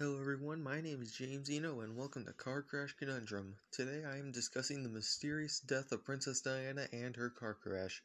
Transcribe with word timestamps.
Hello 0.00 0.18
everyone, 0.18 0.62
my 0.62 0.80
name 0.80 1.02
is 1.02 1.12
James 1.12 1.50
Eno 1.50 1.80
and 1.80 1.94
welcome 1.94 2.24
to 2.24 2.32
Car 2.32 2.62
Crash 2.62 2.96
Conundrum. 2.98 3.56
Today 3.70 4.02
I 4.02 4.16
am 4.16 4.32
discussing 4.32 4.82
the 4.82 4.88
mysterious 4.88 5.60
death 5.60 5.92
of 5.92 6.06
Princess 6.06 6.40
Diana 6.40 6.88
and 6.90 7.14
her 7.16 7.28
car 7.28 7.52
crash. 7.52 8.02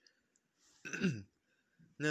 now 1.02 1.24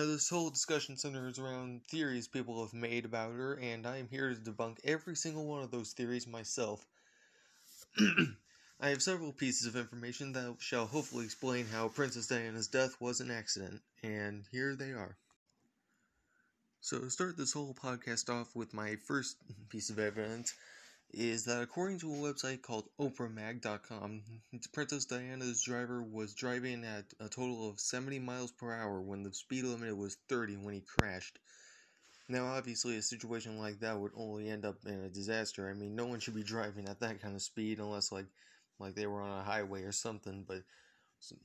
this 0.07 0.31
whole 0.31 0.49
discussion 0.49 0.97
centers 0.97 1.39
around 1.39 1.83
theories 1.85 2.27
people 2.27 2.65
have 2.65 2.73
made 2.73 3.05
about 3.05 3.35
her 3.35 3.59
and 3.59 3.87
I 3.87 3.99
am 3.99 4.09
here 4.09 4.33
to 4.33 4.41
debunk 4.41 4.79
every 4.85 5.17
single 5.17 5.45
one 5.45 5.63
of 5.63 5.71
those 5.71 5.93
theories 5.93 6.27
myself. 6.27 6.87
I 8.81 8.89
have 8.89 9.03
several 9.03 9.35
pieces 9.35 9.67
of 9.67 9.77
information 9.77 10.33
that 10.33 10.57
shall 10.61 10.87
hopefully 10.87 11.27
explain 11.27 11.67
how 11.67 11.89
Princess 11.89 12.29
Diana's 12.29 12.69
death 12.69 12.99
was 13.03 13.21
an 13.21 13.31
accident, 13.31 13.83
and 14.03 14.47
here 14.51 14.75
they 14.75 14.93
are. 14.93 15.19
So, 16.85 16.99
to 16.99 17.09
start 17.09 17.39
this 17.39 17.55
whole 17.55 17.73
podcast 17.73 18.29
off 18.29 18.55
with 18.55 18.75
my 18.75 18.97
first 18.97 19.39
piece 19.71 19.89
of 19.89 19.99
evidence 19.99 20.53
is 21.15 21.47
that 21.47 21.63
according 21.63 21.99
to 22.01 22.13
a 22.13 22.17
website 22.19 22.61
called 22.61 22.91
OprahMag.com, 23.01 24.21
Princess 24.75 25.07
Diana's 25.07 25.63
driver 25.63 26.03
was 26.03 26.35
driving 26.35 26.85
at 26.85 27.07
a 27.19 27.31
total 27.31 27.71
of 27.71 27.81
70 27.81 28.19
miles 28.19 28.53
per 28.53 28.71
hour 28.71 29.01
when 29.01 29.23
the 29.23 29.33
speed 29.33 29.65
limit 29.65 29.97
was 29.97 30.19
30 30.29 30.59
when 30.59 30.75
he 30.75 30.83
crashed. 30.83 31.39
Now, 32.29 32.49
obviously, 32.49 32.99
a 32.99 33.03
situation 33.03 33.59
like 33.59 33.81
that 33.81 33.99
would 33.99 34.13
only 34.15 34.51
end 34.51 34.67
up 34.67 34.77
in 34.85 35.05
a 35.05 35.09
disaster. 35.09 35.71
I 35.71 35.73
mean, 35.73 35.97
no 35.97 36.05
one 36.05 36.21
should 36.21 36.35
be 36.35 36.43
driving 36.43 36.87
at 36.87 37.01
that 37.01 37.23
kind 37.23 37.35
of 37.35 37.41
speed 37.41 37.79
unless, 37.79 38.13
like, 38.13 38.27
like 38.79 38.95
they 38.95 39.07
were 39.07 39.23
on 39.23 39.41
a 39.41 39.43
highway 39.43 39.85
or 39.85 39.93
something. 39.93 40.45
But 40.47 40.65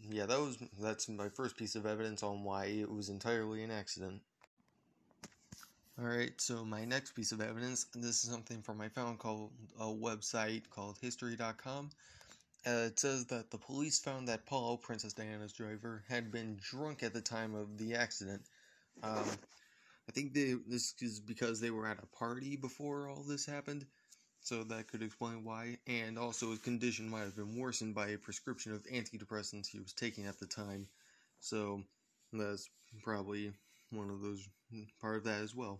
yeah, 0.01 0.25
that 0.25 0.41
was 0.41 0.57
that's 0.81 1.07
my 1.07 1.29
first 1.29 1.55
piece 1.55 1.75
of 1.75 1.85
evidence 1.85 2.23
on 2.23 2.43
why 2.43 2.65
it 2.65 2.91
was 2.91 3.07
entirely 3.07 3.63
an 3.63 3.71
accident. 3.71 4.21
Alright, 6.01 6.39
so 6.39 6.63
my 6.63 6.85
next 6.85 7.11
piece 7.11 7.33
of 7.33 7.41
evidence, 7.41 7.85
this 7.93 8.23
is 8.23 8.31
something 8.31 8.61
from 8.61 8.79
I 8.79 8.87
found 8.87 9.19
called 9.19 9.51
a 9.77 9.85
website 9.85 10.69
called 10.69 10.97
history.com. 11.01 11.89
Uh, 12.65 12.87
it 12.87 12.99
says 12.99 13.25
that 13.25 13.51
the 13.51 13.57
police 13.57 13.99
found 13.99 14.27
that 14.29 14.45
Paul, 14.45 14.77
Princess 14.77 15.11
Diana's 15.11 15.51
driver, 15.51 16.03
had 16.07 16.31
been 16.31 16.57
drunk 16.61 17.03
at 17.03 17.13
the 17.13 17.21
time 17.21 17.53
of 17.53 17.77
the 17.77 17.95
accident. 17.95 18.41
Um, 19.03 19.25
I 20.07 20.13
think 20.13 20.33
they, 20.33 20.55
this 20.67 20.93
is 21.01 21.19
because 21.19 21.59
they 21.59 21.71
were 21.71 21.87
at 21.87 22.01
a 22.01 22.17
party 22.17 22.55
before 22.55 23.09
all 23.09 23.23
this 23.27 23.45
happened, 23.45 23.85
so 24.39 24.63
that 24.63 24.87
could 24.87 25.03
explain 25.03 25.43
why. 25.43 25.79
And 25.85 26.17
also, 26.17 26.51
his 26.51 26.59
condition 26.59 27.09
might 27.09 27.23
have 27.23 27.35
been 27.35 27.57
worsened 27.57 27.93
by 27.93 28.09
a 28.09 28.17
prescription 28.17 28.73
of 28.73 28.83
antidepressants 28.83 29.67
he 29.67 29.79
was 29.79 29.91
taking 29.91 30.27
at 30.27 30.39
the 30.39 30.47
time, 30.47 30.87
so 31.41 31.83
that's 32.31 32.69
probably 33.03 33.51
one 33.91 34.09
of 34.09 34.21
those 34.21 34.47
part 35.01 35.17
of 35.17 35.23
that 35.23 35.41
as 35.41 35.55
well. 35.55 35.79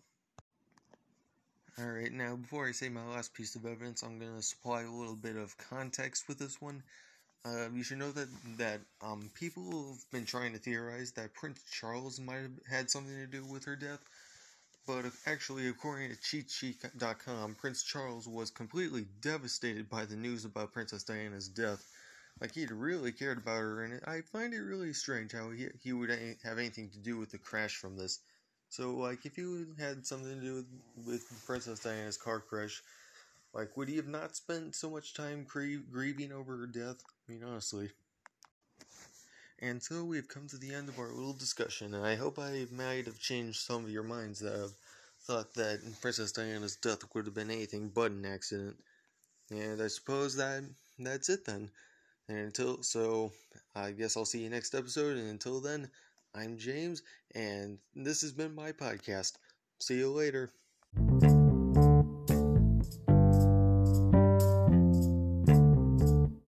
Alright, 1.80 2.12
now 2.12 2.36
before 2.36 2.68
I 2.68 2.72
say 2.72 2.90
my 2.90 3.06
last 3.06 3.34
piece 3.34 3.56
of 3.56 3.66
evidence, 3.66 4.04
I'm 4.04 4.20
going 4.20 4.36
to 4.36 4.42
supply 4.42 4.82
a 4.82 4.92
little 4.92 5.16
bit 5.16 5.38
of 5.38 5.58
context 5.58 6.28
with 6.28 6.38
this 6.38 6.62
one. 6.62 6.84
Uh, 7.46 7.68
you 7.74 7.84
should 7.84 8.00
know 8.00 8.12
that 8.12 8.28
that 8.58 8.82
um, 9.02 9.30
people 9.34 9.94
have 9.94 10.12
been 10.12 10.26
trying 10.26 10.52
to 10.52 10.60
theorize 10.60 11.12
that 11.14 11.34
Prince 11.34 11.64
Charles 11.72 12.20
might 12.20 12.42
have 12.42 12.60
had 12.70 12.90
something 12.90 13.16
to 13.16 13.28
do 13.28 13.46
with 13.46 13.64
her 13.64 13.78
death, 13.78 14.04
but 14.86 15.06
actually, 15.26 15.70
according 15.70 16.10
to 16.10 16.18
CheatSheet.com, 16.18 17.56
Prince 17.56 17.84
Charles 17.84 18.28
was 18.28 18.50
completely 18.50 19.06
devastated 19.22 19.90
by 19.90 20.04
the 20.04 20.18
news 20.18 20.44
about 20.44 20.74
Princess 20.74 21.04
Diana's 21.04 21.48
death. 21.48 21.88
Like 22.42 22.54
he'd 22.54 22.72
really 22.72 23.12
cared 23.12 23.38
about 23.38 23.60
her, 23.60 23.84
and 23.84 24.02
I 24.06 24.22
find 24.22 24.54
it 24.54 24.60
really 24.60 24.94
strange 24.94 25.34
how 25.34 25.50
he 25.50 25.68
he 25.82 25.92
would 25.92 26.10
have 26.10 26.58
anything 26.58 26.90
to 26.90 27.00
do 27.00 27.18
with 27.18 27.32
the 27.32 27.38
crash 27.38 27.76
from 27.76 27.98
this. 27.98 28.20
So, 28.70 28.92
like, 28.92 29.26
if 29.26 29.38
you 29.38 29.68
had 29.80 30.06
something 30.06 30.40
to 30.40 30.46
do 30.46 30.56
with, 30.56 31.08
with 31.08 31.46
Princess 31.46 31.80
Diana's 31.80 32.18
car 32.18 32.40
crash, 32.40 32.84
like, 33.52 33.76
would 33.76 33.90
he 33.90 33.96
have 33.96 34.08
not 34.08 34.36
spent 34.36 34.76
so 34.76 34.92
much 34.92 35.16
time 35.16 35.44
cre- 35.44 35.82
grieving 35.92 36.32
over 36.32 36.56
her 36.58 36.68
death? 36.68 37.04
I 37.28 37.32
mean, 37.32 37.44
honestly. 37.44 37.90
And 39.58 39.82
so 39.82 40.06
we've 40.06 40.28
come 40.28 40.48
to 40.50 40.58
the 40.58 40.74
end 40.74 40.88
of 40.88 41.00
our 41.00 41.10
little 41.10 41.34
discussion, 41.34 41.94
and 41.96 42.06
I 42.06 42.16
hope 42.16 42.38
I 42.38 42.68
might 42.72 43.08
have 43.08 43.20
changed 43.20 43.60
some 43.60 43.84
of 43.84 43.90
your 43.90 44.04
minds 44.04 44.40
that 44.40 44.54
have 44.54 44.74
thought 45.22 45.54
that 45.56 45.82
Princess 46.00 46.32
Diana's 46.32 46.76
death 46.76 47.04
would 47.14 47.26
have 47.26 47.34
been 47.34 47.52
anything 47.52 47.90
but 47.90 48.12
an 48.12 48.26
accident. 48.26 48.78
And 49.50 49.82
I 49.82 49.88
suppose 49.88 50.36
that 50.36 50.64
that's 51.00 51.28
it 51.28 51.44
then. 51.46 51.72
And 52.30 52.38
until 52.38 52.82
so, 52.82 53.34
I 53.76 53.92
guess 53.92 54.16
I'll 54.16 54.24
see 54.26 54.44
you 54.44 54.50
next 54.50 54.74
episode. 54.74 55.18
And 55.18 55.28
until 55.30 55.60
then, 55.60 55.92
I'm 56.34 56.58
James, 56.58 57.02
and 57.36 57.80
this 57.94 58.22
has 58.22 58.32
been 58.32 58.56
my 58.56 58.72
podcast. 58.72 59.34
See 59.80 59.98
you 59.98 60.10
later. 60.12 60.50